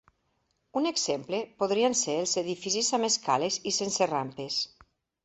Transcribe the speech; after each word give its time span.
Un 0.79 0.87
exemple 0.91 1.41
podrien 1.63 1.95
ser 1.99 2.15
els 2.21 2.33
edificis 2.43 2.89
amb 2.99 3.09
escales 3.09 3.59
i 3.73 3.75
sense 3.81 4.09
rampes. 4.13 4.57